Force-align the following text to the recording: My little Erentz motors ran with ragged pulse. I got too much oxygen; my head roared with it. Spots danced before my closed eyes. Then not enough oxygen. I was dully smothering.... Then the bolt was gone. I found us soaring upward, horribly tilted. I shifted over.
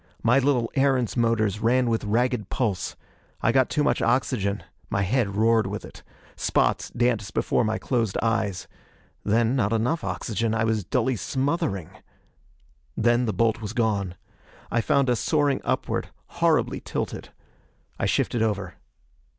My 0.23 0.39
little 0.39 0.71
Erentz 0.75 1.15
motors 1.15 1.59
ran 1.59 1.87
with 1.87 2.05
ragged 2.05 2.49
pulse. 2.49 2.95
I 3.39 3.51
got 3.51 3.69
too 3.69 3.83
much 3.83 4.01
oxygen; 4.01 4.63
my 4.89 5.03
head 5.03 5.35
roared 5.35 5.67
with 5.67 5.85
it. 5.85 6.01
Spots 6.35 6.89
danced 6.89 7.35
before 7.35 7.63
my 7.63 7.77
closed 7.77 8.17
eyes. 8.19 8.67
Then 9.23 9.55
not 9.55 9.71
enough 9.71 10.03
oxygen. 10.03 10.55
I 10.55 10.63
was 10.63 10.83
dully 10.83 11.17
smothering.... 11.17 11.91
Then 12.97 13.25
the 13.27 13.31
bolt 13.31 13.61
was 13.61 13.73
gone. 13.73 14.15
I 14.71 14.81
found 14.81 15.07
us 15.07 15.19
soaring 15.19 15.61
upward, 15.63 16.07
horribly 16.25 16.79
tilted. 16.81 17.29
I 17.99 18.07
shifted 18.07 18.41
over. 18.41 18.77